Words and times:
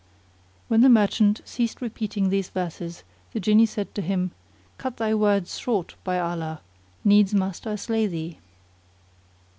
When 0.67 0.81
the 0.81 0.89
merchant 0.89 1.41
ceased 1.45 1.79
repeating 1.79 2.31
his 2.31 2.49
verses 2.49 3.03
the 3.33 3.39
Jinni 3.39 3.67
said 3.67 3.93
to 3.93 4.01
him, 4.01 4.31
"Cut 4.79 4.97
thy 4.97 5.13
words 5.13 5.59
short, 5.59 5.93
by 6.03 6.17
Allah! 6.19 6.61
needs 7.03 7.35
must 7.35 7.67
I 7.67 7.75
slay 7.75 8.07
thee." 8.07 8.39